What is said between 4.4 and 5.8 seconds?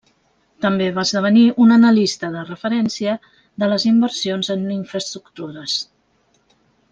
en infraestructures.